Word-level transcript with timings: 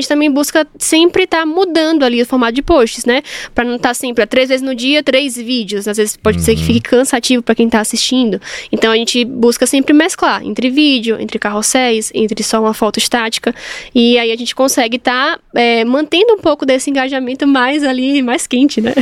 gente 0.00 0.08
também 0.08 0.30
busca 0.30 0.66
sempre 0.78 1.24
estar 1.24 1.40
tá 1.40 1.46
mudando 1.46 2.04
ali 2.04 2.22
o 2.22 2.26
formato 2.26 2.52
de 2.54 2.62
posts, 2.62 3.04
né? 3.04 3.22
Para 3.54 3.64
não 3.64 3.76
estar 3.76 3.90
tá 3.90 3.94
sempre 3.94 4.24
a 4.24 4.26
três 4.26 4.48
vezes 4.48 4.62
no 4.62 4.74
dia, 4.74 5.02
três 5.02 5.36
vídeos. 5.36 5.86
Às 5.86 5.96
vezes 5.96 6.16
pode 6.16 6.38
uhum. 6.38 6.44
ser 6.44 6.56
que 6.56 6.64
fique 6.64 6.80
cansativo 6.80 7.42
para 7.42 7.54
quem 7.54 7.66
está 7.66 7.80
assistindo. 7.80 8.40
Então 8.72 8.92
a 8.92 8.96
gente 8.96 9.24
busca 9.24 9.66
sempre 9.66 9.92
mesclar 9.92 10.44
entre 10.44 10.70
vídeo, 10.70 11.16
entre 11.20 11.38
carrosséis, 11.38 12.10
entre 12.14 12.42
só 12.42 12.60
uma 12.60 12.74
foto 12.74 12.98
estática. 12.98 13.54
E 13.94 14.18
aí 14.18 14.32
a 14.32 14.36
gente 14.36 14.54
consegue 14.54 14.96
estar 14.96 15.36
tá, 15.36 15.40
é, 15.54 15.84
mantendo 15.84 16.34
um 16.34 16.38
pouco 16.38 16.64
desse 16.64 16.90
engajamento 16.90 17.46
mais 17.46 17.84
ali, 17.84 18.22
mais 18.22 18.46
quente, 18.46 18.80
né? 18.80 18.94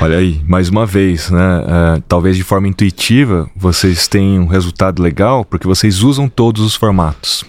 Olha 0.00 0.18
aí, 0.18 0.40
mais 0.46 0.68
uma 0.68 0.86
vez, 0.86 1.30
né? 1.30 1.64
É, 1.98 2.02
talvez 2.08 2.36
de 2.36 2.44
forma 2.44 2.68
intuitiva 2.68 3.50
vocês 3.56 4.08
tenham 4.08 4.44
um 4.44 4.46
resultado 4.46 5.02
legal 5.02 5.44
porque 5.44 5.66
vocês 5.66 6.02
usam 6.02 6.28
todos 6.28 6.62
os 6.62 6.74
formatos. 6.74 7.44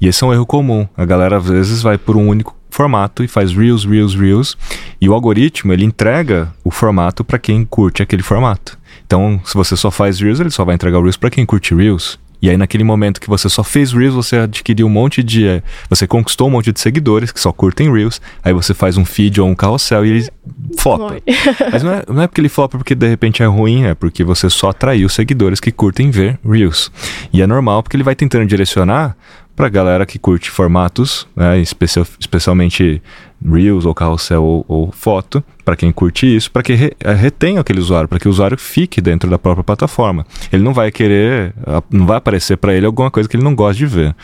E 0.00 0.08
esse 0.08 0.22
é 0.22 0.26
um 0.26 0.32
erro 0.32 0.46
comum. 0.46 0.86
A 0.96 1.04
galera 1.04 1.36
às 1.36 1.48
vezes 1.48 1.82
vai 1.82 1.98
por 1.98 2.16
um 2.16 2.28
único 2.28 2.56
formato 2.70 3.22
e 3.22 3.28
faz 3.28 3.52
Reels, 3.52 3.84
Reels, 3.84 4.14
Reels. 4.14 4.56
E 5.00 5.08
o 5.08 5.14
algoritmo, 5.14 5.72
ele 5.72 5.84
entrega 5.84 6.52
o 6.64 6.70
formato 6.70 7.24
para 7.24 7.38
quem 7.38 7.64
curte 7.64 8.02
aquele 8.02 8.22
formato. 8.22 8.78
Então, 9.06 9.40
se 9.44 9.54
você 9.54 9.76
só 9.76 9.90
faz 9.90 10.18
Reels, 10.20 10.40
ele 10.40 10.50
só 10.50 10.64
vai 10.64 10.74
entregar 10.74 10.98
o 10.98 11.02
Reels 11.02 11.16
para 11.16 11.30
quem 11.30 11.46
curte 11.46 11.74
Reels. 11.74 12.18
E 12.44 12.50
aí, 12.50 12.58
naquele 12.58 12.84
momento 12.84 13.22
que 13.22 13.28
você 13.28 13.48
só 13.48 13.64
fez 13.64 13.90
Reels, 13.92 14.14
você 14.14 14.36
adquiriu 14.36 14.86
um 14.86 14.90
monte 14.90 15.22
de. 15.22 15.62
Você 15.88 16.06
conquistou 16.06 16.48
um 16.48 16.50
monte 16.50 16.72
de 16.72 16.78
seguidores 16.78 17.32
que 17.32 17.40
só 17.40 17.50
curtem 17.50 17.90
Reels. 17.90 18.20
Aí 18.42 18.52
você 18.52 18.74
faz 18.74 18.98
um 18.98 19.04
feed 19.04 19.40
ou 19.40 19.48
um 19.48 19.54
carrossel 19.54 20.04
e 20.04 20.10
ele 20.10 20.28
flopa. 20.76 21.16
Mas 21.72 21.82
não 21.82 21.92
é, 21.92 22.04
não 22.06 22.22
é 22.22 22.26
porque 22.26 22.42
ele 22.42 22.50
flopa 22.50 22.76
porque 22.76 22.94
de 22.94 23.08
repente 23.08 23.42
é 23.42 23.46
ruim, 23.46 23.84
é 23.84 23.94
porque 23.94 24.22
você 24.22 24.50
só 24.50 24.68
atraiu 24.68 25.08
seguidores 25.08 25.58
que 25.58 25.72
curtem 25.72 26.10
ver 26.10 26.38
Reels. 26.46 26.92
E 27.32 27.40
é 27.40 27.46
normal 27.46 27.82
porque 27.82 27.96
ele 27.96 28.04
vai 28.04 28.14
tentando 28.14 28.44
direcionar 28.44 29.16
para 29.54 29.68
galera 29.68 30.04
que 30.04 30.18
curte 30.18 30.50
formatos, 30.50 31.26
né, 31.34 31.58
especial, 31.60 32.06
especialmente 32.18 33.00
Reels 33.44 33.84
ou 33.84 33.94
carrossel 33.94 34.42
ou, 34.42 34.64
ou 34.66 34.92
foto, 34.92 35.44
para 35.64 35.76
quem 35.76 35.92
curte 35.92 36.26
isso, 36.34 36.50
para 36.50 36.62
que 36.62 36.74
re, 36.74 36.96
eh, 37.00 37.12
retenha 37.12 37.60
aquele 37.60 37.78
usuário, 37.78 38.08
para 38.08 38.18
que 38.18 38.26
o 38.26 38.30
usuário 38.30 38.58
fique 38.58 39.00
dentro 39.00 39.28
da 39.28 39.38
própria 39.38 39.62
plataforma. 39.62 40.26
Ele 40.52 40.62
não 40.62 40.72
vai 40.72 40.90
querer, 40.90 41.54
não 41.90 42.06
vai 42.06 42.16
aparecer 42.16 42.56
para 42.56 42.74
ele 42.74 42.86
alguma 42.86 43.10
coisa 43.10 43.28
que 43.28 43.36
ele 43.36 43.44
não 43.44 43.54
gosta 43.54 43.76
de 43.76 43.86
ver. 43.86 44.16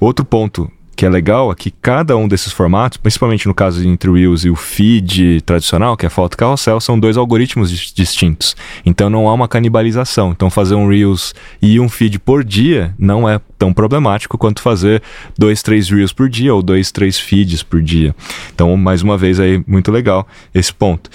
Outro 0.00 0.24
ponto 0.24 0.70
que 0.94 1.04
é 1.04 1.08
legal 1.08 1.50
é 1.50 1.54
que 1.54 1.70
cada 1.70 2.16
um 2.16 2.28
desses 2.28 2.52
formatos, 2.52 2.98
principalmente 2.98 3.46
no 3.46 3.54
caso 3.54 3.86
entre 3.86 4.08
o 4.08 4.14
Reels 4.14 4.44
e 4.44 4.50
o 4.50 4.56
feed 4.56 5.40
tradicional, 5.42 5.96
que 5.96 6.06
é 6.06 6.08
foto 6.08 6.36
carrossel, 6.36 6.80
são 6.80 6.98
dois 6.98 7.16
algoritmos 7.16 7.70
distintos. 7.92 8.56
Então 8.84 9.10
não 9.10 9.28
há 9.28 9.34
uma 9.34 9.48
canibalização. 9.48 10.30
Então 10.30 10.50
fazer 10.50 10.74
um 10.74 10.88
Reels 10.88 11.34
e 11.60 11.80
um 11.80 11.88
feed 11.88 12.18
por 12.18 12.44
dia 12.44 12.94
não 12.98 13.28
é 13.28 13.40
tão 13.58 13.72
problemático 13.72 14.36
quanto 14.36 14.60
fazer 14.60 15.02
dois, 15.38 15.62
três 15.62 15.88
Reels 15.88 16.12
por 16.12 16.28
dia 16.28 16.54
ou 16.54 16.62
dois, 16.62 16.92
três 16.92 17.18
feeds 17.18 17.62
por 17.62 17.80
dia. 17.80 18.14
Então, 18.54 18.76
mais 18.76 19.02
uma 19.02 19.16
vez 19.16 19.40
aí, 19.40 19.62
muito 19.66 19.90
legal 19.90 20.26
esse 20.54 20.72
ponto. 20.72 21.08